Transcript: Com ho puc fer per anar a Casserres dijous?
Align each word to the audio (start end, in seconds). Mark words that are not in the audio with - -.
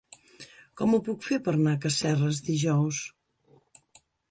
Com 0.81 0.95
ho 0.95 0.99
puc 1.07 1.27
fer 1.27 1.37
per 1.49 1.53
anar 1.59 1.75
a 1.77 1.79
Casserres 1.85 2.41
dijous? 2.49 3.05